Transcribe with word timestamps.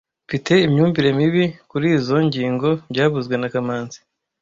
Mfite 0.27 0.53
imyumvire 0.67 1.09
mibi 1.19 1.43
kurizoi 1.69 2.27
ngingo 2.29 2.69
byavuzwe 2.91 3.35
na 3.37 3.47
kamanzi 3.53 3.99